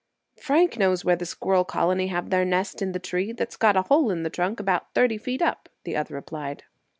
[0.41, 3.83] "Frank knows where that squirrel colony have their nest in the tree that's got a
[3.83, 6.63] hole in the trunk about thirty feet up," the other replied.